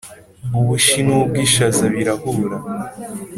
[0.59, 2.57] ubushi n’u bwishaza birahura